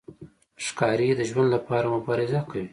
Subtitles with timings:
[0.65, 2.67] ښکاري د ژوند لپاره مبارزه کوي.